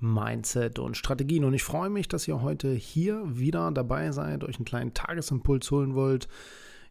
Mindset 0.00 0.78
und 0.78 0.96
Strategien. 0.96 1.44
Und 1.44 1.54
ich 1.54 1.64
freue 1.64 1.90
mich, 1.90 2.08
dass 2.08 2.28
ihr 2.28 2.42
heute 2.42 2.72
hier 2.72 3.22
wieder 3.26 3.70
dabei 3.70 4.12
seid, 4.12 4.44
euch 4.44 4.56
einen 4.56 4.64
kleinen 4.64 4.94
Tagesimpuls 4.94 5.70
holen 5.70 5.94
wollt. 5.94 6.28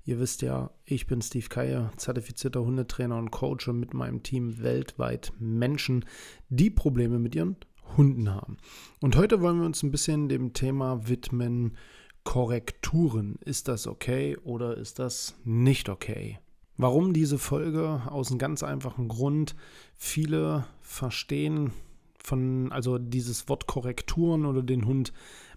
Ihr 0.05 0.19
wisst 0.19 0.41
ja, 0.41 0.71
ich 0.85 1.05
bin 1.05 1.21
Steve 1.21 1.49
Keier, 1.49 1.91
zertifizierter 1.97 2.63
Hundetrainer 2.63 3.17
und 3.17 3.31
Coach 3.31 3.67
und 3.67 3.79
mit 3.79 3.93
meinem 3.93 4.23
Team 4.23 4.61
weltweit 4.61 5.33
Menschen, 5.37 6.05
die 6.49 6.69
Probleme 6.69 7.19
mit 7.19 7.35
ihren 7.35 7.57
Hunden 7.97 8.33
haben. 8.33 8.57
Und 9.01 9.15
heute 9.15 9.41
wollen 9.41 9.59
wir 9.59 9.65
uns 9.65 9.83
ein 9.83 9.91
bisschen 9.91 10.29
dem 10.29 10.53
Thema 10.53 11.07
widmen, 11.07 11.75
Korrekturen. 12.23 13.37
Ist 13.43 13.67
das 13.67 13.87
okay 13.87 14.37
oder 14.43 14.77
ist 14.77 14.99
das 14.99 15.35
nicht 15.43 15.89
okay? 15.89 16.39
Warum 16.77 17.11
diese 17.11 17.37
Folge? 17.37 18.01
Aus 18.07 18.29
einem 18.29 18.37
ganz 18.37 18.63
einfachen 18.63 19.07
Grund. 19.07 19.55
Viele 19.95 20.65
verstehen 20.81 21.71
von, 22.17 22.71
also 22.71 22.97
dieses 22.97 23.47
Wort 23.49 23.67
Korrekturen 23.67 24.45
oder 24.45 24.63
den 24.63 24.85
Hund 24.85 25.13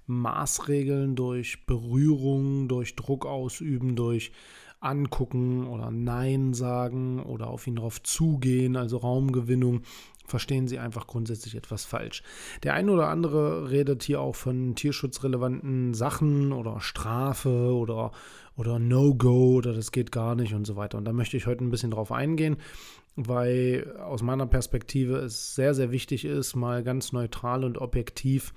Maßregeln 0.06 1.14
durch 1.14 1.66
Berührung, 1.66 2.68
durch 2.68 2.96
Druck 2.96 3.26
ausüben, 3.26 3.96
durch 3.96 4.32
angucken 4.80 5.66
oder 5.66 5.90
Nein 5.90 6.54
sagen 6.54 7.22
oder 7.22 7.48
auf 7.48 7.66
ihn 7.66 7.76
drauf 7.76 8.02
zugehen, 8.02 8.76
also 8.76 8.96
Raumgewinnung, 8.96 9.82
verstehen 10.26 10.68
sie 10.68 10.78
einfach 10.78 11.06
grundsätzlich 11.06 11.54
etwas 11.54 11.84
falsch. 11.84 12.22
Der 12.62 12.74
eine 12.74 12.92
oder 12.92 13.08
andere 13.08 13.70
redet 13.70 14.02
hier 14.02 14.20
auch 14.20 14.36
von 14.36 14.74
tierschutzrelevanten 14.74 15.92
Sachen 15.92 16.52
oder 16.52 16.80
Strafe 16.80 17.74
oder, 17.74 18.12
oder 18.56 18.78
No-Go 18.78 19.56
oder 19.56 19.74
das 19.74 19.92
geht 19.92 20.12
gar 20.12 20.34
nicht 20.34 20.54
und 20.54 20.66
so 20.66 20.76
weiter. 20.76 20.98
Und 20.98 21.04
da 21.04 21.12
möchte 21.12 21.36
ich 21.36 21.46
heute 21.46 21.64
ein 21.64 21.70
bisschen 21.70 21.90
drauf 21.90 22.12
eingehen 22.12 22.56
weil 23.16 23.96
aus 23.98 24.22
meiner 24.22 24.46
Perspektive 24.46 25.16
es 25.18 25.54
sehr, 25.54 25.74
sehr 25.74 25.90
wichtig 25.90 26.24
ist, 26.24 26.54
mal 26.54 26.82
ganz 26.82 27.12
neutral 27.12 27.64
und 27.64 27.78
objektiv 27.78 28.52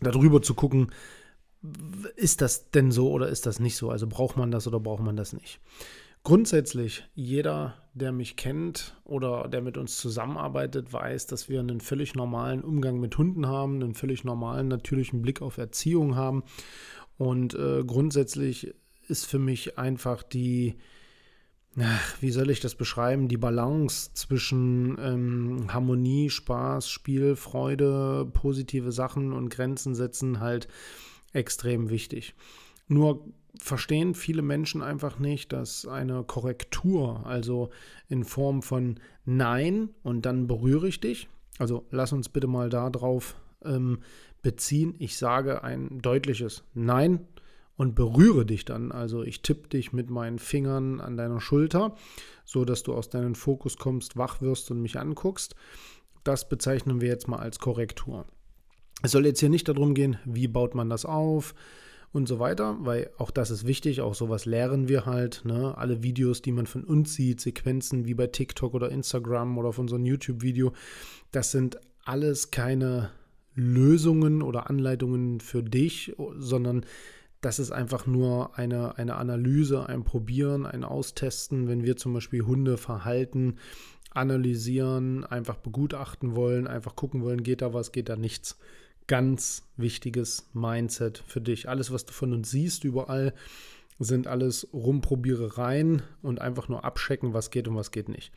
darüber 0.00 0.42
zu 0.42 0.54
gucken, 0.54 0.92
ist 2.16 2.40
das 2.40 2.70
denn 2.70 2.92
so 2.92 3.10
oder 3.10 3.28
ist 3.28 3.46
das 3.46 3.60
nicht 3.60 3.76
so? 3.76 3.90
Also 3.90 4.06
braucht 4.06 4.36
man 4.36 4.50
das 4.50 4.66
oder 4.66 4.80
braucht 4.80 5.02
man 5.02 5.16
das 5.16 5.32
nicht? 5.32 5.60
Grundsätzlich, 6.24 7.04
jeder, 7.14 7.74
der 7.94 8.12
mich 8.12 8.36
kennt 8.36 8.96
oder 9.04 9.48
der 9.48 9.62
mit 9.62 9.78
uns 9.78 9.96
zusammenarbeitet, 9.96 10.92
weiß, 10.92 11.26
dass 11.26 11.48
wir 11.48 11.60
einen 11.60 11.80
völlig 11.80 12.14
normalen 12.14 12.62
Umgang 12.62 13.00
mit 13.00 13.16
Hunden 13.16 13.46
haben, 13.46 13.82
einen 13.82 13.94
völlig 13.94 14.24
normalen, 14.24 14.68
natürlichen 14.68 15.22
Blick 15.22 15.40
auf 15.40 15.58
Erziehung 15.58 16.16
haben. 16.16 16.42
Und 17.16 17.54
äh, 17.54 17.82
grundsätzlich 17.84 18.74
ist 19.08 19.26
für 19.26 19.38
mich 19.38 19.78
einfach 19.78 20.22
die, 20.22 20.76
ach, 21.80 22.16
wie 22.20 22.30
soll 22.30 22.50
ich 22.50 22.60
das 22.60 22.74
beschreiben, 22.74 23.28
die 23.28 23.36
Balance 23.36 24.10
zwischen 24.14 24.96
ähm, 25.00 25.66
Harmonie, 25.72 26.30
Spaß, 26.30 26.88
Spiel, 26.88 27.36
Freude, 27.36 28.28
positive 28.32 28.92
Sachen 28.92 29.32
und 29.32 29.48
Grenzen 29.50 29.94
setzen 29.94 30.40
halt 30.40 30.68
extrem 31.32 31.90
wichtig. 31.90 32.34
Nur 32.88 33.24
verstehen 33.58 34.14
viele 34.14 34.42
Menschen 34.42 34.82
einfach 34.82 35.18
nicht, 35.18 35.52
dass 35.52 35.86
eine 35.86 36.24
Korrektur, 36.24 37.26
also 37.26 37.70
in 38.08 38.24
Form 38.24 38.62
von 38.62 39.00
Nein 39.24 39.90
und 40.02 40.26
dann 40.26 40.46
berühre 40.46 40.88
ich 40.88 41.00
dich, 41.00 41.28
also 41.58 41.84
lass 41.90 42.12
uns 42.12 42.28
bitte 42.28 42.46
mal 42.46 42.70
darauf 42.70 43.34
ähm, 43.64 44.00
beziehen, 44.42 44.94
ich 44.98 45.16
sage 45.16 45.62
ein 45.64 46.00
deutliches 46.00 46.64
Nein 46.74 47.26
und 47.78 47.94
berühre 47.94 48.44
dich 48.44 48.66
dann. 48.66 48.92
Also 48.92 49.22
ich 49.22 49.40
tippe 49.40 49.68
dich 49.68 49.92
mit 49.94 50.10
meinen 50.10 50.38
Fingern 50.38 51.00
an 51.00 51.16
deiner 51.16 51.40
Schulter, 51.40 51.94
so 52.44 52.66
dass 52.66 52.82
du 52.82 52.92
aus 52.92 53.08
deinem 53.08 53.36
Fokus 53.36 53.78
kommst, 53.78 54.18
wach 54.18 54.42
wirst 54.42 54.70
und 54.70 54.82
mich 54.82 54.98
anguckst. 54.98 55.54
Das 56.24 56.48
bezeichnen 56.48 57.00
wir 57.00 57.08
jetzt 57.08 57.28
mal 57.28 57.38
als 57.38 57.60
Korrektur. 57.60 58.26
Es 59.02 59.12
soll 59.12 59.24
jetzt 59.24 59.38
hier 59.40 59.48
nicht 59.48 59.68
darum 59.68 59.94
gehen, 59.94 60.18
wie 60.24 60.48
baut 60.48 60.74
man 60.74 60.90
das 60.90 61.06
auf 61.06 61.54
und 62.12 62.26
so 62.26 62.40
weiter, 62.40 62.76
weil 62.80 63.10
auch 63.16 63.30
das 63.30 63.52
ist 63.52 63.64
wichtig, 63.64 64.00
auch 64.00 64.14
sowas 64.14 64.44
lehren 64.44 64.88
wir 64.88 65.06
halt. 65.06 65.42
Ne? 65.44 65.78
Alle 65.78 66.02
Videos, 66.02 66.42
die 66.42 66.52
man 66.52 66.66
von 66.66 66.82
uns 66.82 67.14
sieht, 67.14 67.40
Sequenzen 67.40 68.06
wie 68.06 68.14
bei 68.14 68.26
TikTok 68.26 68.74
oder 68.74 68.90
Instagram 68.90 69.56
oder 69.56 69.72
so 69.72 69.82
einem 69.82 70.04
YouTube-Video, 70.04 70.72
das 71.30 71.52
sind 71.52 71.78
alles 72.04 72.50
keine 72.50 73.10
Lösungen 73.54 74.42
oder 74.42 74.68
Anleitungen 74.68 75.38
für 75.38 75.62
dich, 75.62 76.16
sondern 76.38 76.84
das 77.40 77.58
ist 77.58 77.70
einfach 77.70 78.06
nur 78.06 78.58
eine, 78.58 78.98
eine 78.98 79.16
Analyse, 79.16 79.86
ein 79.86 80.04
Probieren, 80.04 80.66
ein 80.66 80.84
Austesten, 80.84 81.68
wenn 81.68 81.84
wir 81.84 81.96
zum 81.96 82.12
Beispiel 82.12 82.42
Hundeverhalten 82.42 83.58
analysieren, 84.10 85.24
einfach 85.24 85.56
begutachten 85.56 86.34
wollen, 86.34 86.66
einfach 86.66 86.96
gucken 86.96 87.22
wollen, 87.22 87.42
geht 87.42 87.62
da 87.62 87.72
was, 87.72 87.92
geht 87.92 88.08
da 88.08 88.16
nichts. 88.16 88.58
Ganz 89.06 89.62
wichtiges 89.76 90.48
Mindset 90.52 91.22
für 91.26 91.40
dich. 91.40 91.68
Alles, 91.68 91.92
was 91.92 92.04
du 92.04 92.12
von 92.12 92.32
uns 92.32 92.50
siehst, 92.50 92.84
überall, 92.84 93.32
sind 93.98 94.26
alles 94.26 94.68
Rumprobierereien 94.72 96.02
und 96.22 96.40
einfach 96.40 96.68
nur 96.68 96.84
abchecken, 96.84 97.34
was 97.34 97.50
geht 97.50 97.68
und 97.68 97.76
was 97.76 97.90
geht 97.90 98.08
nicht. 98.08 98.32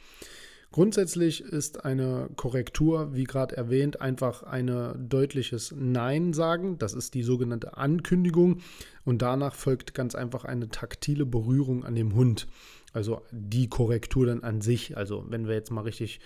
Grundsätzlich 0.71 1.43
ist 1.43 1.83
eine 1.83 2.29
Korrektur, 2.37 3.13
wie 3.13 3.25
gerade 3.25 3.57
erwähnt, 3.57 3.99
einfach 3.99 4.43
ein 4.43 4.67
deutliches 5.09 5.73
Nein 5.77 6.31
sagen. 6.31 6.77
Das 6.77 6.93
ist 6.93 7.13
die 7.13 7.23
sogenannte 7.23 7.75
Ankündigung. 7.75 8.61
Und 9.03 9.21
danach 9.21 9.53
folgt 9.53 9.93
ganz 9.93 10.15
einfach 10.15 10.45
eine 10.45 10.69
taktile 10.69 11.25
Berührung 11.25 11.83
an 11.83 11.95
dem 11.95 12.15
Hund. 12.15 12.47
Also 12.93 13.21
die 13.31 13.67
Korrektur 13.67 14.25
dann 14.25 14.43
an 14.43 14.61
sich. 14.61 14.95
Also 14.95 15.25
wenn 15.27 15.45
wir 15.45 15.55
jetzt 15.55 15.71
mal 15.71 15.81
richtig, 15.81 16.21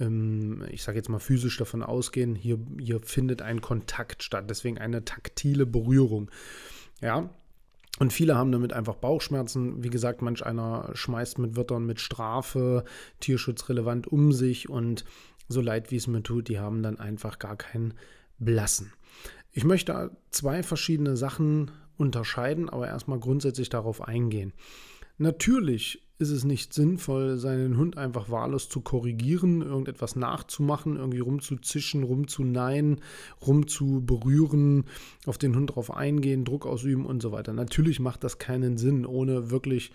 ähm, 0.00 0.64
ich 0.70 0.82
sage 0.82 0.96
jetzt 0.96 1.10
mal 1.10 1.18
physisch 1.18 1.58
davon 1.58 1.82
ausgehen, 1.82 2.34
hier, 2.34 2.58
hier 2.78 3.00
findet 3.02 3.42
ein 3.42 3.60
Kontakt 3.60 4.22
statt. 4.22 4.48
Deswegen 4.48 4.78
eine 4.78 5.04
taktile 5.04 5.66
Berührung. 5.66 6.30
Ja, 7.02 7.28
und 7.98 8.12
viele 8.12 8.36
haben 8.36 8.52
damit 8.52 8.72
einfach 8.72 8.96
Bauchschmerzen. 8.96 9.82
Wie 9.84 9.90
gesagt, 9.90 10.22
manch 10.22 10.44
einer 10.44 10.90
schmeißt 10.94 11.38
mit 11.38 11.56
Wörtern 11.56 11.84
mit 11.84 12.00
Strafe, 12.00 12.84
tierschutzrelevant 13.20 14.06
um 14.06 14.32
sich 14.32 14.68
und 14.68 15.04
so 15.48 15.60
leid 15.60 15.90
wie 15.90 15.96
es 15.96 16.06
mir 16.06 16.22
tut, 16.22 16.48
die 16.48 16.58
haben 16.58 16.82
dann 16.82 16.98
einfach 16.98 17.38
gar 17.38 17.56
keinen 17.56 17.94
Blassen. 18.38 18.92
Ich 19.52 19.64
möchte 19.64 20.16
zwei 20.30 20.62
verschiedene 20.62 21.16
Sachen 21.16 21.70
unterscheiden, 21.98 22.70
aber 22.70 22.88
erstmal 22.88 23.20
grundsätzlich 23.20 23.68
darauf 23.68 24.00
eingehen. 24.00 24.54
Natürlich 25.18 26.02
ist 26.22 26.30
es 26.30 26.44
nicht 26.44 26.72
sinnvoll, 26.72 27.36
seinen 27.36 27.76
Hund 27.76 27.98
einfach 27.98 28.30
wahllos 28.30 28.68
zu 28.68 28.80
korrigieren, 28.80 29.60
irgendetwas 29.60 30.16
nachzumachen, 30.16 30.96
irgendwie 30.96 31.18
rumzuzischen, 31.18 32.04
rumzuneien, 32.04 33.00
rumzuberühren, 33.44 34.84
auf 35.26 35.36
den 35.36 35.54
Hund 35.54 35.74
drauf 35.74 35.94
eingehen, 35.94 36.44
Druck 36.44 36.64
ausüben 36.64 37.04
und 37.04 37.20
so 37.20 37.32
weiter. 37.32 37.52
Natürlich 37.52 38.00
macht 38.00 38.24
das 38.24 38.38
keinen 38.38 38.78
Sinn, 38.78 39.04
ohne 39.04 39.50
wirklich 39.50 39.90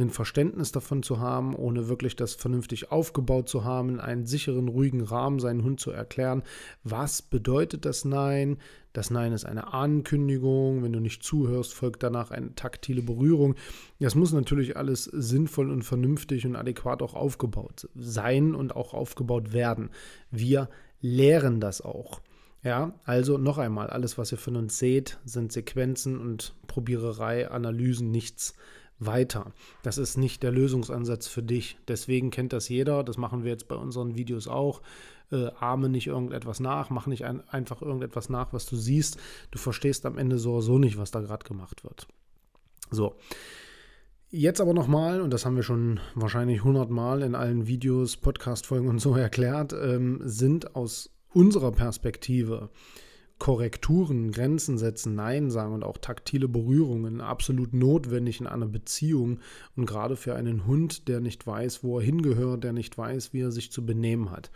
ein 0.00 0.10
Verständnis 0.10 0.72
davon 0.72 1.02
zu 1.02 1.20
haben, 1.20 1.54
ohne 1.54 1.88
wirklich 1.88 2.16
das 2.16 2.34
vernünftig 2.34 2.90
aufgebaut 2.90 3.48
zu 3.48 3.64
haben, 3.64 3.90
in 3.90 4.00
einen 4.00 4.26
sicheren, 4.26 4.68
ruhigen 4.68 5.02
Rahmen 5.02 5.38
seinen 5.38 5.62
Hund 5.62 5.80
zu 5.80 5.90
erklären, 5.90 6.42
was 6.84 7.22
bedeutet 7.22 7.84
das 7.84 8.04
Nein? 8.04 8.58
Das 8.92 9.10
Nein 9.10 9.32
ist 9.32 9.44
eine 9.44 9.72
Ankündigung, 9.72 10.82
wenn 10.82 10.92
du 10.92 11.00
nicht 11.00 11.22
zuhörst, 11.22 11.74
folgt 11.74 12.02
danach 12.02 12.30
eine 12.30 12.54
taktile 12.54 13.02
Berührung. 13.02 13.54
Das 14.00 14.14
muss 14.14 14.32
natürlich 14.32 14.76
alles 14.76 15.04
sinnvoll 15.04 15.70
und 15.70 15.82
vernünftig 15.82 16.44
und 16.46 16.56
adäquat 16.56 17.02
auch 17.02 17.14
aufgebaut 17.14 17.88
sein 17.94 18.54
und 18.54 18.74
auch 18.74 18.94
aufgebaut 18.94 19.52
werden. 19.52 19.90
Wir 20.30 20.68
lehren 21.00 21.60
das 21.60 21.80
auch. 21.80 22.20
Ja, 22.62 22.92
also 23.04 23.38
noch 23.38 23.56
einmal, 23.56 23.88
alles, 23.88 24.18
was 24.18 24.32
ihr 24.32 24.38
von 24.38 24.56
uns 24.56 24.78
seht, 24.78 25.18
sind 25.24 25.50
Sequenzen 25.50 26.18
und 26.18 26.54
Probiererei, 26.66 27.50
Analysen, 27.50 28.10
nichts 28.10 28.54
weiter. 29.00 29.52
Das 29.82 29.98
ist 29.98 30.16
nicht 30.16 30.42
der 30.42 30.52
Lösungsansatz 30.52 31.26
für 31.26 31.42
dich. 31.42 31.78
Deswegen 31.88 32.30
kennt 32.30 32.52
das 32.52 32.68
jeder. 32.68 33.02
Das 33.02 33.16
machen 33.16 33.42
wir 33.42 33.50
jetzt 33.50 33.66
bei 33.66 33.74
unseren 33.74 34.14
Videos 34.14 34.46
auch. 34.46 34.82
Äh, 35.32 35.50
ahme 35.58 35.88
nicht 35.88 36.08
irgendetwas 36.08 36.60
nach, 36.60 36.90
mach 36.90 37.06
nicht 37.06 37.24
ein, 37.24 37.48
einfach 37.48 37.82
irgendetwas 37.82 38.28
nach, 38.28 38.52
was 38.52 38.66
du 38.66 38.76
siehst. 38.76 39.18
Du 39.50 39.58
verstehst 39.58 40.04
am 40.04 40.18
Ende 40.18 40.38
so 40.38 40.54
oder 40.54 40.62
so 40.62 40.78
nicht, 40.78 40.98
was 40.98 41.10
da 41.10 41.20
gerade 41.20 41.44
gemacht 41.44 41.84
wird. 41.84 42.06
So. 42.90 43.16
Jetzt 44.32 44.60
aber 44.60 44.74
nochmal, 44.74 45.20
und 45.20 45.32
das 45.32 45.44
haben 45.44 45.56
wir 45.56 45.64
schon 45.64 45.98
wahrscheinlich 46.14 46.62
hundertmal 46.62 47.22
in 47.22 47.34
allen 47.34 47.66
Videos, 47.66 48.16
Podcast-Folgen 48.16 48.88
und 48.88 49.00
so 49.00 49.16
erklärt, 49.16 49.72
ähm, 49.72 50.20
sind 50.22 50.76
aus 50.76 51.10
unserer 51.32 51.72
Perspektive 51.72 52.70
Korrekturen, 53.40 54.30
Grenzen 54.30 54.78
setzen, 54.78 55.16
Nein 55.16 55.50
sagen 55.50 55.72
und 55.72 55.82
auch 55.82 55.98
taktile 55.98 56.46
Berührungen 56.46 57.20
absolut 57.20 57.72
notwendig 57.72 58.38
in 58.38 58.46
einer 58.46 58.66
Beziehung 58.66 59.40
und 59.74 59.86
gerade 59.86 60.14
für 60.14 60.36
einen 60.36 60.66
Hund, 60.66 61.08
der 61.08 61.20
nicht 61.20 61.46
weiß, 61.46 61.82
wo 61.82 61.98
er 61.98 62.04
hingehört, 62.04 62.62
der 62.62 62.74
nicht 62.74 62.96
weiß, 62.96 63.32
wie 63.32 63.40
er 63.40 63.50
sich 63.50 63.72
zu 63.72 63.84
benehmen 63.84 64.30
hat. 64.30 64.50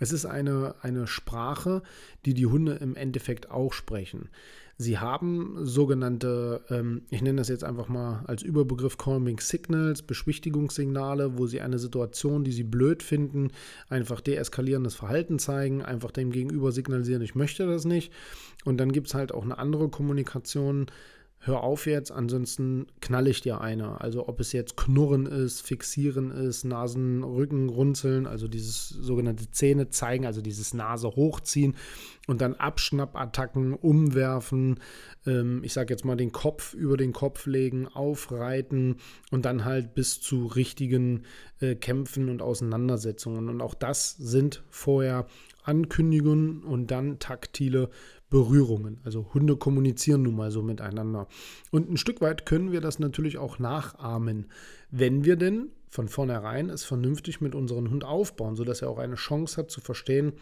Es 0.00 0.12
ist 0.12 0.26
eine, 0.26 0.74
eine 0.82 1.06
Sprache, 1.06 1.82
die 2.26 2.34
die 2.34 2.46
Hunde 2.46 2.72
im 2.74 2.96
Endeffekt 2.96 3.50
auch 3.52 3.72
sprechen. 3.72 4.28
Sie 4.76 4.98
haben 4.98 5.56
sogenannte, 5.64 6.62
ähm, 6.68 7.02
ich 7.10 7.22
nenne 7.22 7.38
das 7.38 7.48
jetzt 7.48 7.62
einfach 7.62 7.88
mal 7.88 8.24
als 8.26 8.42
Überbegriff 8.42 8.98
Calming 8.98 9.38
Signals, 9.38 10.02
Beschwichtigungssignale, 10.02 11.38
wo 11.38 11.46
sie 11.46 11.60
eine 11.60 11.78
Situation, 11.78 12.42
die 12.42 12.52
sie 12.52 12.64
blöd 12.64 13.02
finden, 13.02 13.52
einfach 13.88 14.20
deeskalierendes 14.20 14.96
Verhalten 14.96 15.38
zeigen, 15.38 15.82
einfach 15.82 16.10
dem 16.10 16.32
Gegenüber 16.32 16.72
signalisieren, 16.72 17.22
ich 17.22 17.36
möchte 17.36 17.66
das 17.66 17.84
nicht. 17.84 18.12
Und 18.64 18.78
dann 18.78 18.90
gibt 18.90 19.06
es 19.08 19.14
halt 19.14 19.32
auch 19.32 19.44
eine 19.44 19.58
andere 19.58 19.88
Kommunikation, 19.88 20.86
hör 21.46 21.62
auf 21.62 21.86
jetzt, 21.86 22.10
ansonsten 22.10 22.86
knall 23.00 23.28
ich 23.28 23.42
dir 23.42 23.60
eine. 23.60 24.00
Also 24.00 24.28
ob 24.28 24.40
es 24.40 24.52
jetzt 24.52 24.76
Knurren 24.76 25.26
ist, 25.26 25.60
Fixieren 25.60 26.30
ist, 26.30 26.64
Nasen, 26.64 27.22
Rücken, 27.22 27.68
Runzeln, 27.68 28.26
also 28.26 28.48
dieses 28.48 28.88
sogenannte 28.88 29.50
Zähne 29.50 29.90
zeigen, 29.90 30.26
also 30.26 30.40
dieses 30.40 30.72
Nase 30.72 31.08
hochziehen 31.08 31.76
und 32.26 32.40
dann 32.40 32.54
Abschnappattacken, 32.54 33.74
umwerfen, 33.74 34.80
ähm, 35.26 35.62
ich 35.62 35.74
sage 35.74 35.92
jetzt 35.92 36.04
mal 36.04 36.16
den 36.16 36.32
Kopf 36.32 36.72
über 36.72 36.96
den 36.96 37.12
Kopf 37.12 37.46
legen, 37.46 37.88
aufreiten 37.88 38.96
und 39.30 39.44
dann 39.44 39.64
halt 39.64 39.94
bis 39.94 40.20
zu 40.20 40.46
richtigen 40.46 41.24
äh, 41.60 41.74
Kämpfen 41.74 42.30
und 42.30 42.40
Auseinandersetzungen. 42.40 43.50
Und 43.50 43.60
auch 43.60 43.74
das 43.74 44.16
sind 44.16 44.62
vorher 44.70 45.26
Ankündigungen 45.62 46.62
und 46.62 46.90
dann 46.90 47.18
taktile 47.18 47.90
Berührungen. 48.34 48.98
Also 49.04 49.32
Hunde 49.32 49.56
kommunizieren 49.56 50.22
nun 50.22 50.34
mal 50.34 50.50
so 50.50 50.60
miteinander. 50.60 51.28
Und 51.70 51.88
ein 51.88 51.96
Stück 51.96 52.20
weit 52.20 52.46
können 52.46 52.72
wir 52.72 52.80
das 52.80 52.98
natürlich 52.98 53.38
auch 53.38 53.60
nachahmen, 53.60 54.46
wenn 54.90 55.24
wir 55.24 55.36
denn 55.36 55.68
von 55.88 56.08
vornherein 56.08 56.68
es 56.68 56.82
vernünftig 56.82 57.40
mit 57.40 57.54
unserem 57.54 57.92
Hund 57.92 58.02
aufbauen, 58.02 58.56
sodass 58.56 58.82
er 58.82 58.90
auch 58.90 58.98
eine 58.98 59.14
Chance 59.14 59.56
hat 59.56 59.70
zu 59.70 59.80
verstehen, 59.80 60.32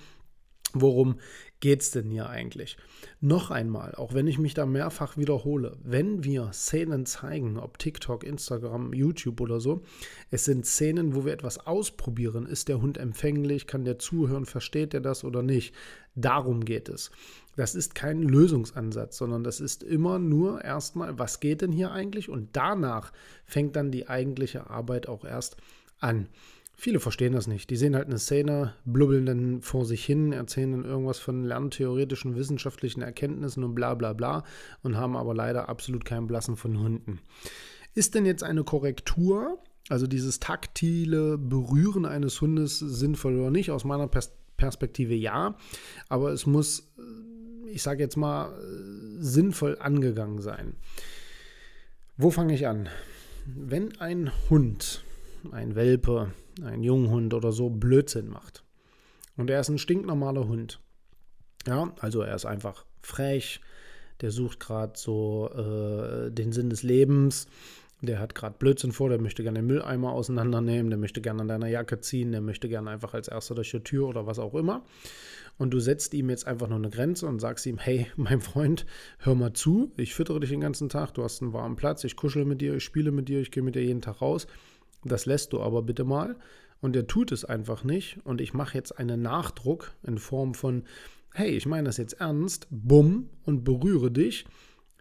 Worum 0.74 1.18
geht 1.60 1.82
es 1.82 1.90
denn 1.90 2.10
hier 2.10 2.30
eigentlich? 2.30 2.78
Noch 3.20 3.50
einmal, 3.50 3.94
auch 3.94 4.14
wenn 4.14 4.26
ich 4.26 4.38
mich 4.38 4.54
da 4.54 4.64
mehrfach 4.64 5.18
wiederhole, 5.18 5.76
wenn 5.82 6.24
wir 6.24 6.50
Szenen 6.52 7.04
zeigen, 7.04 7.58
ob 7.58 7.78
TikTok, 7.78 8.24
Instagram, 8.24 8.94
YouTube 8.94 9.40
oder 9.42 9.60
so, 9.60 9.82
es 10.30 10.46
sind 10.46 10.64
Szenen, 10.64 11.14
wo 11.14 11.26
wir 11.26 11.32
etwas 11.34 11.58
ausprobieren. 11.66 12.46
Ist 12.46 12.68
der 12.68 12.80
Hund 12.80 12.96
empfänglich? 12.96 13.66
Kann 13.66 13.84
der 13.84 13.98
zuhören? 13.98 14.46
Versteht 14.46 14.94
er 14.94 15.00
das 15.00 15.24
oder 15.24 15.42
nicht? 15.42 15.74
Darum 16.14 16.64
geht 16.64 16.88
es. 16.88 17.10
Das 17.56 17.74
ist 17.74 17.94
kein 17.94 18.22
Lösungsansatz, 18.22 19.18
sondern 19.18 19.44
das 19.44 19.60
ist 19.60 19.82
immer 19.82 20.18
nur 20.18 20.64
erstmal, 20.64 21.18
was 21.18 21.40
geht 21.40 21.60
denn 21.60 21.72
hier 21.72 21.92
eigentlich? 21.92 22.28
Und 22.28 22.50
danach 22.52 23.12
fängt 23.44 23.76
dann 23.76 23.90
die 23.90 24.08
eigentliche 24.08 24.70
Arbeit 24.70 25.08
auch 25.08 25.24
erst 25.24 25.56
an. 26.00 26.28
Viele 26.74 26.98
verstehen 26.98 27.34
das 27.34 27.46
nicht. 27.46 27.70
Die 27.70 27.76
sehen 27.76 27.94
halt 27.94 28.06
eine 28.06 28.18
Szene, 28.18 28.74
blubbeln 28.84 29.26
dann 29.26 29.62
vor 29.62 29.84
sich 29.84 30.04
hin, 30.04 30.32
erzählen 30.32 30.72
dann 30.72 30.84
irgendwas 30.84 31.18
von 31.18 31.44
lerntheoretischen, 31.44 32.34
wissenschaftlichen 32.34 33.02
Erkenntnissen 33.02 33.62
und 33.62 33.74
bla 33.74 33.94
bla 33.94 34.14
bla 34.14 34.44
und 34.82 34.96
haben 34.96 35.16
aber 35.16 35.34
leider 35.34 35.68
absolut 35.68 36.04
keinen 36.04 36.26
Blassen 36.26 36.56
von 36.56 36.80
Hunden. 36.80 37.20
Ist 37.94 38.14
denn 38.14 38.24
jetzt 38.24 38.42
eine 38.42 38.64
Korrektur, 38.64 39.58
also 39.90 40.06
dieses 40.06 40.40
taktile 40.40 41.36
Berühren 41.36 42.06
eines 42.06 42.40
Hundes 42.40 42.78
sinnvoll 42.78 43.38
oder 43.38 43.50
nicht? 43.50 43.70
Aus 43.70 43.84
meiner 43.84 44.08
Pers 44.08 44.32
Perspektive 44.56 45.14
ja, 45.14 45.56
aber 46.08 46.30
es 46.30 46.46
muss, 46.46 46.92
ich 47.72 47.82
sage 47.82 48.02
jetzt 48.02 48.16
mal, 48.16 48.52
sinnvoll 49.18 49.78
angegangen 49.78 50.40
sein. 50.40 50.74
Wo 52.16 52.30
fange 52.30 52.54
ich 52.54 52.66
an? 52.66 52.88
Wenn 53.46 53.98
ein 53.98 54.30
Hund, 54.50 55.02
ein 55.50 55.74
Welpe, 55.74 56.32
ein 56.62 56.82
Junghund 56.82 57.34
oder 57.34 57.52
so 57.52 57.70
Blödsinn 57.70 58.28
macht. 58.28 58.62
Und 59.36 59.50
er 59.50 59.60
ist 59.60 59.70
ein 59.70 59.78
stinknormaler 59.78 60.46
Hund. 60.46 60.80
Ja, 61.66 61.92
also 62.00 62.20
er 62.20 62.34
ist 62.34 62.44
einfach 62.44 62.84
frech, 63.00 63.60
der 64.20 64.30
sucht 64.30 64.60
gerade 64.60 64.92
so 64.96 65.48
äh, 65.50 66.30
den 66.30 66.52
Sinn 66.52 66.70
des 66.70 66.82
Lebens, 66.82 67.46
der 68.02 68.18
hat 68.18 68.34
gerade 68.34 68.56
Blödsinn 68.58 68.92
vor, 68.92 69.08
der 69.08 69.20
möchte 69.20 69.42
gerne 69.42 69.60
den 69.60 69.66
Mülleimer 69.66 70.12
auseinandernehmen, 70.12 70.90
der 70.90 70.98
möchte 70.98 71.20
gerne 71.20 71.42
an 71.42 71.48
deiner 71.48 71.68
Jacke 71.68 72.00
ziehen, 72.00 72.32
der 72.32 72.40
möchte 72.40 72.68
gerne 72.68 72.90
einfach 72.90 73.14
als 73.14 73.28
erster 73.28 73.54
durch 73.54 73.70
die 73.70 73.80
Tür 73.80 74.08
oder 74.08 74.26
was 74.26 74.38
auch 74.40 74.54
immer. 74.54 74.84
Und 75.56 75.70
du 75.70 75.80
setzt 75.80 76.12
ihm 76.14 76.28
jetzt 76.28 76.46
einfach 76.46 76.68
nur 76.68 76.78
eine 76.78 76.90
Grenze 76.90 77.26
und 77.26 77.38
sagst 77.38 77.64
ihm, 77.66 77.78
hey, 77.78 78.08
mein 78.16 78.40
Freund, 78.40 78.86
hör 79.18 79.34
mal 79.34 79.52
zu, 79.52 79.92
ich 79.96 80.14
füttere 80.14 80.40
dich 80.40 80.50
den 80.50 80.60
ganzen 80.60 80.88
Tag, 80.88 81.14
du 81.14 81.22
hast 81.22 81.42
einen 81.42 81.52
warmen 81.52 81.76
Platz, 81.76 82.02
ich 82.04 82.16
kuschel 82.16 82.44
mit 82.44 82.60
dir, 82.60 82.74
ich 82.74 82.84
spiele 82.84 83.12
mit 83.12 83.28
dir, 83.28 83.40
ich 83.40 83.52
gehe 83.52 83.62
mit 83.62 83.76
dir 83.76 83.84
jeden 83.84 84.02
Tag 84.02 84.20
raus. 84.20 84.46
Das 85.04 85.26
lässt 85.26 85.52
du 85.52 85.60
aber 85.60 85.82
bitte 85.82 86.04
mal. 86.04 86.36
Und 86.80 86.96
er 86.96 87.06
tut 87.06 87.30
es 87.30 87.44
einfach 87.44 87.84
nicht. 87.84 88.18
Und 88.24 88.40
ich 88.40 88.54
mache 88.54 88.76
jetzt 88.76 88.98
einen 88.98 89.22
Nachdruck 89.22 89.92
in 90.02 90.18
Form 90.18 90.54
von, 90.54 90.82
hey, 91.32 91.50
ich 91.50 91.66
meine 91.66 91.84
das 91.84 91.96
jetzt 91.96 92.14
ernst, 92.14 92.66
bumm, 92.70 93.30
und 93.44 93.62
berühre 93.62 94.10
dich. 94.10 94.44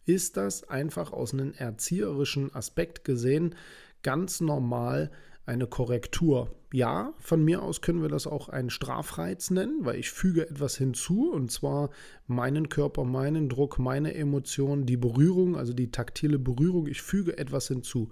Ist 0.05 0.37
das 0.37 0.67
einfach 0.67 1.11
aus 1.11 1.33
einem 1.33 1.53
erzieherischen 1.53 2.53
Aspekt 2.53 3.03
gesehen 3.03 3.55
ganz 4.03 4.41
normal 4.41 5.11
eine 5.45 5.67
Korrektur? 5.67 6.55
Ja, 6.73 7.13
von 7.19 7.43
mir 7.43 7.61
aus 7.61 7.81
können 7.81 8.01
wir 8.01 8.09
das 8.09 8.27
auch 8.27 8.47
einen 8.47 8.69
Strafreiz 8.69 9.51
nennen, 9.51 9.79
weil 9.83 9.99
ich 9.99 10.09
füge 10.09 10.49
etwas 10.49 10.77
hinzu 10.77 11.31
und 11.31 11.51
zwar 11.51 11.89
meinen 12.27 12.69
Körper, 12.69 13.03
meinen 13.03 13.49
Druck, 13.49 13.77
meine 13.77 14.13
Emotionen, 14.13 14.85
die 14.85 14.97
Berührung, 14.97 15.57
also 15.57 15.73
die 15.73 15.91
taktile 15.91 16.39
Berührung. 16.39 16.87
Ich 16.87 17.01
füge 17.01 17.37
etwas 17.37 17.67
hinzu. 17.67 18.09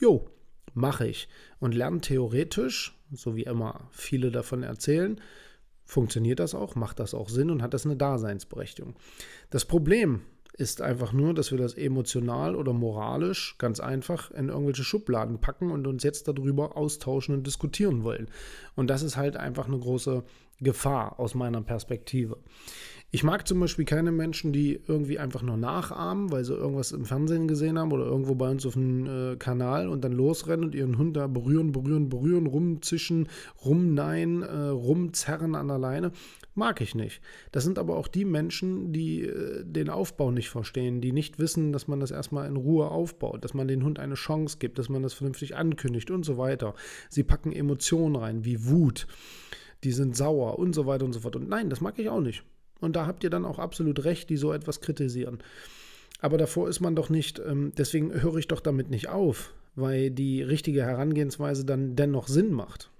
Jo, 0.00 0.28
mache 0.74 1.06
ich. 1.06 1.28
Und 1.60 1.74
lernen 1.74 2.02
theoretisch, 2.02 3.00
so 3.12 3.36
wie 3.36 3.44
immer 3.44 3.88
viele 3.92 4.30
davon 4.32 4.64
erzählen, 4.64 5.20
funktioniert 5.84 6.40
das 6.40 6.54
auch, 6.54 6.74
macht 6.74 6.98
das 6.98 7.14
auch 7.14 7.28
Sinn 7.28 7.50
und 7.50 7.62
hat 7.62 7.74
das 7.74 7.84
eine 7.84 7.96
Daseinsberechtigung. 7.96 8.96
Das 9.50 9.64
Problem 9.64 10.22
ist 10.52 10.82
einfach 10.82 11.12
nur, 11.12 11.34
dass 11.34 11.50
wir 11.50 11.58
das 11.58 11.74
emotional 11.74 12.54
oder 12.54 12.72
moralisch 12.72 13.56
ganz 13.58 13.80
einfach 13.80 14.30
in 14.30 14.48
irgendwelche 14.48 14.84
Schubladen 14.84 15.40
packen 15.40 15.70
und 15.70 15.86
uns 15.86 16.02
jetzt 16.02 16.28
darüber 16.28 16.76
austauschen 16.76 17.34
und 17.34 17.46
diskutieren 17.46 18.04
wollen. 18.04 18.28
Und 18.74 18.88
das 18.88 19.02
ist 19.02 19.16
halt 19.16 19.36
einfach 19.36 19.66
eine 19.66 19.78
große 19.78 20.24
Gefahr 20.60 21.18
aus 21.18 21.34
meiner 21.34 21.62
Perspektive. 21.62 22.38
Ich 23.14 23.24
mag 23.24 23.46
zum 23.46 23.60
Beispiel 23.60 23.84
keine 23.84 24.10
Menschen, 24.10 24.54
die 24.54 24.80
irgendwie 24.86 25.18
einfach 25.18 25.42
nur 25.42 25.58
nachahmen, 25.58 26.32
weil 26.32 26.46
sie 26.46 26.54
irgendwas 26.54 26.92
im 26.92 27.04
Fernsehen 27.04 27.46
gesehen 27.46 27.78
haben 27.78 27.92
oder 27.92 28.06
irgendwo 28.06 28.34
bei 28.34 28.48
uns 28.48 28.64
auf 28.64 28.72
dem 28.72 29.04
äh, 29.04 29.36
Kanal 29.36 29.90
und 29.90 30.02
dann 30.02 30.12
losrennen 30.12 30.64
und 30.64 30.74
ihren 30.74 30.96
Hund 30.96 31.14
da 31.14 31.26
berühren, 31.26 31.72
berühren, 31.72 32.08
berühren, 32.08 32.46
rumzischen, 32.46 33.28
rumneien, 33.66 34.40
äh, 34.40 34.68
rumzerren 34.68 35.54
an 35.54 35.68
der 35.68 35.78
Leine. 35.78 36.12
Mag 36.54 36.80
ich 36.80 36.94
nicht. 36.94 37.20
Das 37.50 37.64
sind 37.64 37.78
aber 37.78 37.98
auch 37.98 38.08
die 38.08 38.24
Menschen, 38.24 38.94
die 38.94 39.24
äh, 39.24 39.62
den 39.62 39.90
Aufbau 39.90 40.30
nicht 40.30 40.48
verstehen, 40.48 41.02
die 41.02 41.12
nicht 41.12 41.38
wissen, 41.38 41.74
dass 41.74 41.88
man 41.88 42.00
das 42.00 42.12
erstmal 42.12 42.48
in 42.48 42.56
Ruhe 42.56 42.88
aufbaut, 42.90 43.44
dass 43.44 43.52
man 43.52 43.68
den 43.68 43.84
Hund 43.84 43.98
eine 43.98 44.14
Chance 44.14 44.56
gibt, 44.58 44.78
dass 44.78 44.88
man 44.88 45.02
das 45.02 45.12
vernünftig 45.12 45.54
ankündigt 45.54 46.10
und 46.10 46.24
so 46.24 46.38
weiter. 46.38 46.72
Sie 47.10 47.24
packen 47.24 47.52
Emotionen 47.52 48.16
rein, 48.16 48.46
wie 48.46 48.64
Wut. 48.64 49.06
Die 49.84 49.92
sind 49.92 50.16
sauer 50.16 50.58
und 50.58 50.74
so 50.74 50.86
weiter 50.86 51.04
und 51.04 51.12
so 51.12 51.20
fort. 51.20 51.36
Und 51.36 51.50
nein, 51.50 51.68
das 51.68 51.82
mag 51.82 51.98
ich 51.98 52.08
auch 52.08 52.20
nicht. 52.22 52.42
Und 52.82 52.96
da 52.96 53.06
habt 53.06 53.24
ihr 53.24 53.30
dann 53.30 53.44
auch 53.44 53.58
absolut 53.58 54.04
recht, 54.04 54.28
die 54.28 54.36
so 54.36 54.52
etwas 54.52 54.80
kritisieren. 54.80 55.38
Aber 56.20 56.36
davor 56.36 56.68
ist 56.68 56.80
man 56.80 56.94
doch 56.94 57.10
nicht, 57.10 57.38
ähm, 57.40 57.72
deswegen 57.76 58.12
höre 58.20 58.36
ich 58.36 58.48
doch 58.48 58.60
damit 58.60 58.90
nicht 58.90 59.08
auf, 59.08 59.54
weil 59.74 60.10
die 60.10 60.42
richtige 60.42 60.84
Herangehensweise 60.84 61.64
dann 61.64 61.96
dennoch 61.96 62.28
Sinn 62.28 62.52
macht. 62.52 62.90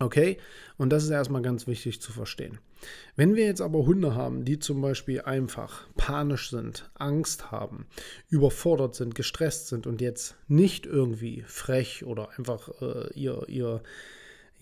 Okay? 0.00 0.38
Und 0.78 0.90
das 0.90 1.04
ist 1.04 1.10
erstmal 1.10 1.42
ganz 1.42 1.66
wichtig 1.66 2.00
zu 2.00 2.12
verstehen. 2.12 2.58
Wenn 3.14 3.36
wir 3.36 3.44
jetzt 3.44 3.60
aber 3.60 3.86
Hunde 3.86 4.14
haben, 4.14 4.44
die 4.44 4.58
zum 4.58 4.80
Beispiel 4.80 5.20
einfach 5.20 5.86
panisch 5.96 6.50
sind, 6.50 6.90
Angst 6.94 7.52
haben, 7.52 7.86
überfordert 8.28 8.94
sind, 8.94 9.14
gestresst 9.14 9.68
sind 9.68 9.86
und 9.86 10.00
jetzt 10.00 10.36
nicht 10.48 10.86
irgendwie 10.86 11.44
frech 11.46 12.04
oder 12.04 12.30
einfach 12.38 12.70
äh, 12.80 13.12
ihr, 13.14 13.44
ihr 13.48 13.82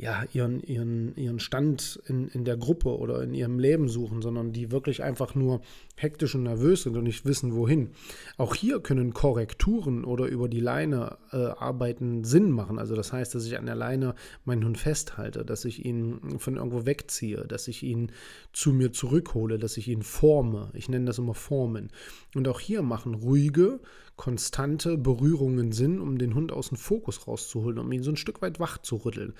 ja, 0.00 0.24
ihren, 0.32 0.62
ihren, 0.62 1.14
ihren 1.16 1.40
Stand 1.40 2.00
in, 2.06 2.28
in 2.28 2.46
der 2.46 2.56
Gruppe 2.56 2.96
oder 2.96 3.22
in 3.22 3.34
ihrem 3.34 3.58
Leben 3.58 3.88
suchen, 3.88 4.22
sondern 4.22 4.50
die 4.50 4.70
wirklich 4.70 5.02
einfach 5.02 5.34
nur 5.34 5.60
hektisch 5.94 6.34
und 6.34 6.44
nervös 6.44 6.84
sind 6.84 6.96
und 6.96 7.04
nicht 7.04 7.26
wissen, 7.26 7.54
wohin. 7.54 7.90
Auch 8.38 8.54
hier 8.54 8.80
können 8.80 9.12
Korrekturen 9.12 10.04
oder 10.04 10.24
über 10.24 10.48
die 10.48 10.60
Leine 10.60 11.18
äh, 11.32 11.36
arbeiten 11.36 12.24
Sinn 12.24 12.50
machen. 12.50 12.78
Also 12.78 12.96
das 12.96 13.12
heißt, 13.12 13.34
dass 13.34 13.44
ich 13.44 13.58
an 13.58 13.66
der 13.66 13.74
Leine 13.74 14.14
meinen 14.46 14.64
Hund 14.64 14.78
festhalte, 14.78 15.44
dass 15.44 15.66
ich 15.66 15.84
ihn 15.84 16.38
von 16.38 16.56
irgendwo 16.56 16.86
wegziehe, 16.86 17.46
dass 17.46 17.68
ich 17.68 17.82
ihn 17.82 18.10
zu 18.54 18.72
mir 18.72 18.92
zurückhole, 18.92 19.58
dass 19.58 19.76
ich 19.76 19.86
ihn 19.88 20.02
forme. 20.02 20.70
Ich 20.72 20.88
nenne 20.88 21.04
das 21.04 21.18
immer 21.18 21.34
Formen. 21.34 21.90
Und 22.34 22.48
auch 22.48 22.60
hier 22.60 22.80
machen 22.80 23.14
ruhige, 23.14 23.80
konstante 24.16 24.96
Berührungen 24.96 25.72
Sinn, 25.72 26.00
um 26.00 26.16
den 26.16 26.34
Hund 26.34 26.52
aus 26.52 26.68
dem 26.68 26.78
Fokus 26.78 27.26
rauszuholen, 27.26 27.78
um 27.78 27.92
ihn 27.92 28.02
so 28.02 28.10
ein 28.10 28.16
Stück 28.16 28.40
weit 28.40 28.60
wach 28.60 28.78
zu 28.78 28.96
rütteln. 28.96 29.34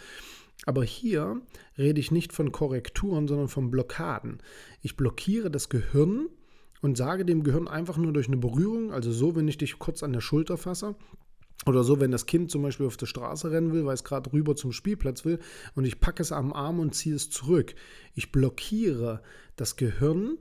Aber 0.67 0.85
hier 0.85 1.41
rede 1.79 2.01
ich 2.01 2.11
nicht 2.11 2.33
von 2.33 2.53
Korrekturen, 2.53 3.29
sondern 3.29 3.49
von 3.49 3.71
Blockaden. 3.71 4.39
Ich 4.83 4.97
blockiere 4.97 5.51
das 5.51 5.69
Gehirn 5.69 6.29
und 6.83 6.97
sage 6.97 7.25
dem 7.25 7.43
Gehirn 7.43 7.69
einfach 7.69 7.97
nur 7.97 8.13
durch 8.13 8.29
eine 8.29 8.37
Berührung, 8.37 8.93
also 8.93 9.13
so, 9.13 9.37
wenn 9.37 9.49
ich 9.49 9.59
dich 9.59 9.79
kurz 9.79 10.03
an 10.03 10.13
der 10.13 10.21
Schulter 10.21 10.57
fasse, 10.57 10.97
oder 11.67 11.85
so, 11.85 12.01
wenn 12.01 12.11
das 12.11 12.25
Kind 12.25 12.51
zum 12.51 12.63
Beispiel 12.63 12.87
auf 12.87 12.97
der 12.97 13.07
Straße 13.07 13.51
rennen 13.51 13.73
will, 13.73 13.85
weil 13.85 13.95
es 13.95 14.05
gerade 14.05 14.33
rüber 14.33 14.57
zum 14.57 14.73
Spielplatz 14.73 15.25
will 15.27 15.39
und 15.75 15.85
ich 15.85 16.01
packe 16.01 16.23
es 16.23 16.33
am 16.33 16.53
Arm 16.55 16.81
und 16.81 16.95
ziehe 16.95 17.15
es 17.15 17.29
zurück. 17.29 17.75
Ich 18.15 18.33
blockiere 18.33 19.23
das 19.57 19.77
Gehirn 19.77 20.39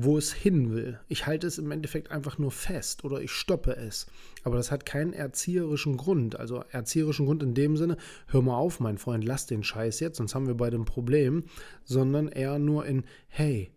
wo 0.00 0.16
es 0.16 0.32
hin 0.32 0.72
will. 0.72 1.00
Ich 1.08 1.26
halte 1.26 1.48
es 1.48 1.58
im 1.58 1.72
Endeffekt 1.72 2.12
einfach 2.12 2.38
nur 2.38 2.52
fest 2.52 3.02
oder 3.02 3.20
ich 3.20 3.32
stoppe 3.32 3.76
es. 3.76 4.06
Aber 4.44 4.56
das 4.56 4.70
hat 4.70 4.86
keinen 4.86 5.12
erzieherischen 5.12 5.96
Grund. 5.96 6.38
Also 6.38 6.62
erzieherischen 6.70 7.26
Grund 7.26 7.42
in 7.42 7.52
dem 7.52 7.76
Sinne, 7.76 7.96
hör 8.28 8.40
mal 8.40 8.56
auf, 8.56 8.78
mein 8.78 8.98
Freund, 8.98 9.24
lass 9.24 9.46
den 9.46 9.64
Scheiß 9.64 9.98
jetzt, 9.98 10.18
sonst 10.18 10.36
haben 10.36 10.46
wir 10.46 10.54
beide 10.54 10.76
ein 10.76 10.84
Problem. 10.84 11.46
Sondern 11.82 12.28
eher 12.28 12.60
nur 12.60 12.86
in, 12.86 13.06
hey, 13.26 13.72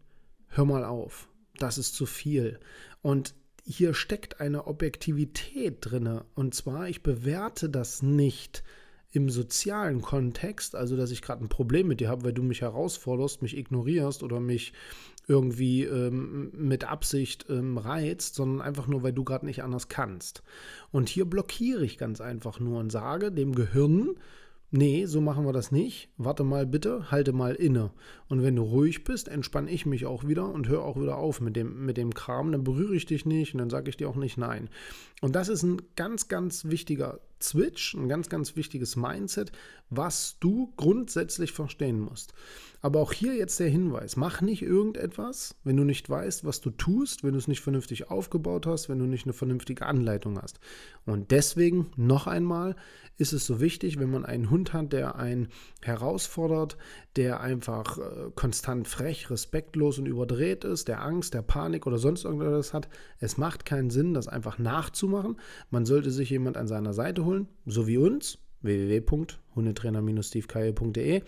hör 0.50 0.66
mal 0.66 0.86
auf, 0.86 1.28
das 1.58 1.80
ist 1.80 1.96
zu 1.96 2.06
viel. 2.06 2.60
Und 3.02 3.34
hier 3.66 3.96
steckt 3.96 4.40
eine 4.40 4.68
Objektivität 4.68 5.78
drin. 5.82 6.22
Und 6.36 6.54
zwar, 6.54 6.88
ich 6.88 7.02
bewerte 7.02 7.68
das 7.68 8.04
nicht 8.04 8.64
im 9.12 9.30
sozialen 9.30 10.02
Kontext, 10.02 10.76
also 10.76 10.96
dass 10.96 11.12
ich 11.12 11.22
gerade 11.22 11.44
ein 11.44 11.50
Problem 11.50 11.88
mit 11.88 12.00
dir 12.00 12.10
habe, 12.10 12.26
weil 12.26 12.34
du 12.34 12.44
mich 12.44 12.62
herausforderst, 12.62 13.42
mich 13.42 13.58
ignorierst 13.58 14.24
oder 14.24 14.40
mich 14.40 14.72
irgendwie 15.32 15.86
ähm, 15.86 16.52
mit 16.54 16.84
Absicht 16.84 17.46
ähm, 17.50 17.78
reizt, 17.78 18.36
sondern 18.36 18.62
einfach 18.62 18.88
nur, 18.88 19.02
weil 19.02 19.14
du 19.14 19.24
gerade 19.24 19.46
nicht 19.46 19.64
anders 19.64 19.88
kannst. 19.88 20.44
Und 20.92 21.08
hier 21.08 21.24
blockiere 21.24 21.86
ich 21.86 21.98
ganz 21.98 22.20
einfach 22.20 22.60
nur 22.60 22.82
und 22.82 22.92
sage 22.92 23.32
dem 23.32 23.56
Gehirn, 23.56 24.16
nee, 24.72 25.06
so 25.06 25.22
machen 25.22 25.46
wir 25.46 25.54
das 25.54 25.72
nicht. 25.72 26.10
Warte 26.18 26.44
mal 26.44 26.68
bitte, 26.68 27.12
halte 27.12 27.32
mal 27.32 27.56
inne. 27.56 27.92
Und 28.32 28.44
wenn 28.44 28.56
du 28.56 28.62
ruhig 28.62 29.04
bist, 29.04 29.28
entspanne 29.28 29.70
ich 29.70 29.86
mich 29.86 30.06
auch 30.06 30.26
wieder 30.26 30.54
und 30.54 30.70
höre 30.70 30.86
auch 30.86 30.96
wieder 30.96 31.18
auf 31.18 31.42
mit 31.42 31.58
dem, 31.58 31.86
mit 31.86 31.98
dem 31.98 32.14
Kram. 32.14 32.54
Dann 32.54 32.64
berühre 32.64 32.96
ich 32.96 33.06
dich 33.06 33.26
nicht 33.26 33.54
und 33.54 33.58
dann 33.58 33.70
sage 33.70 33.90
ich 33.90 33.98
dir 33.98 34.08
auch 34.08 34.16
nicht 34.16 34.38
nein. 34.38 34.70
Und 35.20 35.36
das 35.36 35.50
ist 35.50 35.64
ein 35.64 35.82
ganz, 35.98 36.30
ganz 36.30 36.64
wichtiger 36.64 37.20
Switch, 37.44 37.94
ein 37.94 38.08
ganz, 38.08 38.30
ganz 38.30 38.56
wichtiges 38.56 38.96
Mindset, 38.96 39.52
was 39.90 40.38
du 40.40 40.72
grundsätzlich 40.78 41.52
verstehen 41.52 42.00
musst. 42.00 42.34
Aber 42.82 43.00
auch 43.00 43.14
hier 43.14 43.36
jetzt 43.36 43.60
der 43.60 43.70
Hinweis, 43.70 44.16
mach 44.16 44.42
nicht 44.42 44.64
irgendetwas, 44.64 45.56
wenn 45.64 45.78
du 45.78 45.84
nicht 45.84 46.10
weißt, 46.10 46.46
was 46.46 46.62
du 46.62 46.72
tust, 46.72 47.24
wenn 47.24 47.34
du 47.34 47.38
es 47.38 47.48
nicht 47.48 47.62
vernünftig 47.62 48.10
aufgebaut 48.10 48.66
hast, 48.66 48.90
wenn 48.90 48.98
du 48.98 49.06
nicht 49.06 49.26
eine 49.26 49.34
vernünftige 49.34 49.86
Anleitung 49.86 50.42
hast. 50.42 50.60
Und 51.06 51.30
deswegen 51.32 51.92
noch 51.96 52.26
einmal 52.26 52.76
ist 53.18 53.34
es 53.34 53.46
so 53.46 53.60
wichtig, 53.60 54.00
wenn 54.00 54.10
man 54.10 54.26
einen 54.26 54.50
Hund 54.50 54.74
hat, 54.74 54.94
der 54.94 55.16
einen 55.16 55.50
herausfordert, 55.82 56.78
der 57.16 57.42
einfach 57.42 58.00
äh, 58.00 58.21
konstant 58.36 58.88
frech, 58.88 59.30
respektlos 59.30 59.98
und 60.00 60.06
überdreht 60.06 60.64
ist, 60.64 60.88
der 60.88 61.04
Angst, 61.04 61.34
der 61.34 61.42
Panik 61.42 61.88
oder 61.88 61.98
sonst 61.98 62.26
irgendwas 62.26 62.74
hat. 62.74 62.90
Es 63.20 63.38
macht 63.38 63.66
keinen 63.66 63.90
Sinn, 63.90 64.14
das 64.14 64.28
einfach 64.28 64.60
nachzumachen. 64.60 65.38
Man 65.70 65.86
sollte 65.86 66.12
sich 66.12 66.30
jemand 66.30 66.58
an 66.58 66.68
seiner 66.68 66.94
Seite 66.94 67.26
holen, 67.26 67.48
so 67.66 67.88
wie 67.88 67.98
uns, 67.98 68.38
www.hundetrainer-stevekeier.de, 68.62 71.22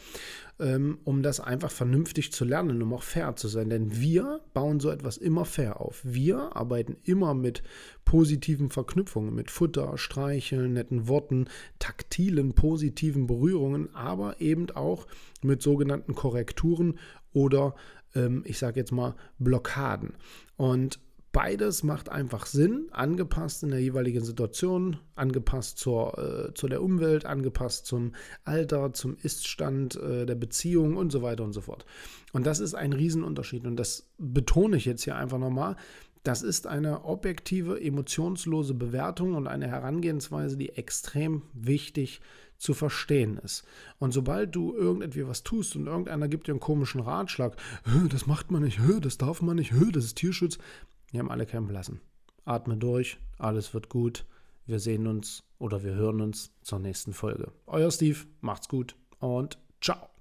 ähm, 0.59 0.99
um 1.03 1.23
das 1.23 1.39
einfach 1.39 1.71
vernünftig 1.71 2.31
zu 2.31 2.45
lernen, 2.45 2.81
um 2.81 2.93
auch 2.93 3.03
fair 3.03 3.35
zu 3.35 3.47
sein. 3.47 3.69
Denn 3.69 3.99
wir 3.99 4.41
bauen 4.53 4.79
so 4.79 4.89
etwas 4.89 5.17
immer 5.17 5.45
fair 5.45 5.81
auf. 5.81 6.01
Wir 6.03 6.55
arbeiten 6.55 6.97
immer 7.03 7.33
mit 7.33 7.63
positiven 8.05 8.69
Verknüpfungen, 8.69 9.33
mit 9.33 9.51
Futter, 9.51 9.97
Streicheln, 9.97 10.73
netten 10.73 11.07
Worten, 11.07 11.47
taktilen, 11.79 12.53
positiven 12.53 13.27
Berührungen, 13.27 13.93
aber 13.95 14.41
eben 14.41 14.69
auch 14.71 15.07
mit 15.41 15.61
sogenannten 15.61 16.15
Korrekturen 16.15 16.99
oder 17.33 17.75
ähm, 18.15 18.43
ich 18.45 18.57
sage 18.57 18.79
jetzt 18.79 18.91
mal 18.91 19.15
Blockaden. 19.39 20.13
Und 20.55 20.99
Beides 21.33 21.81
macht 21.81 22.09
einfach 22.09 22.45
Sinn, 22.45 22.89
angepasst 22.91 23.63
in 23.63 23.71
der 23.71 23.81
jeweiligen 23.81 24.23
Situation, 24.23 24.97
angepasst 25.15 25.79
zur, 25.79 26.15
äh, 26.19 26.53
zu 26.53 26.67
der 26.67 26.83
Umwelt, 26.83 27.25
angepasst 27.25 27.87
zum 27.87 28.13
Alter, 28.45 28.93
zum 28.93 29.17
Iststand 29.23 29.95
äh, 29.95 30.27
der 30.27 30.35
Beziehung 30.35 30.95
und 30.95 31.11
so 31.11 31.23
weiter 31.23 31.43
und 31.43 31.53
so 31.53 31.61
fort. 31.61 31.85
Und 32.33 32.45
das 32.45 32.59
ist 32.59 32.75
ein 32.75 32.93
Riesenunterschied. 32.93 33.65
Und 33.65 33.77
das 33.77 34.05
betone 34.19 34.77
ich 34.77 34.85
jetzt 34.85 35.05
hier 35.05 35.15
einfach 35.15 35.39
nochmal. 35.39 35.75
Das 36.21 36.43
ist 36.43 36.67
eine 36.67 37.03
objektive, 37.03 37.81
emotionslose 37.81 38.75
Bewertung 38.75 39.33
und 39.33 39.47
eine 39.47 39.67
Herangehensweise, 39.67 40.55
die 40.55 40.69
extrem 40.69 41.41
wichtig 41.53 42.21
zu 42.59 42.75
verstehen 42.75 43.39
ist. 43.43 43.65
Und 43.97 44.13
sobald 44.13 44.55
du 44.55 44.73
irgendetwas 44.73 45.41
tust 45.41 45.75
und 45.75 45.87
irgendeiner 45.87 46.27
gibt 46.27 46.47
dir 46.47 46.51
einen 46.51 46.59
komischen 46.59 47.01
Ratschlag, 47.01 47.57
das 48.09 48.27
macht 48.27 48.51
man 48.51 48.61
nicht, 48.61 48.79
das 49.01 49.17
darf 49.17 49.41
man 49.41 49.57
nicht, 49.57 49.73
das 49.91 50.05
ist 50.05 50.17
Tierschutz, 50.17 50.59
wir 51.13 51.19
haben 51.19 51.31
alle 51.31 51.45
campen 51.45 51.73
lassen. 51.73 52.01
Atme 52.43 52.75
durch, 52.75 53.19
alles 53.37 53.73
wird 53.73 53.87
gut. 53.87 54.25
Wir 54.65 54.79
sehen 54.79 55.07
uns 55.07 55.43
oder 55.59 55.83
wir 55.83 55.93
hören 55.93 56.21
uns 56.21 56.51
zur 56.63 56.79
nächsten 56.79 57.13
Folge. 57.13 57.51
Euer 57.67 57.91
Steve, 57.91 58.19
macht's 58.41 58.67
gut 58.67 58.95
und 59.19 59.59
ciao. 59.79 60.12